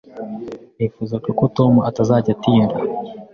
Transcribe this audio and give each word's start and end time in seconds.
Nifuzaga 0.77 1.29
ko 1.39 1.43
Tom 1.57 1.73
atazajya 1.89 2.31
atinda. 2.35 2.75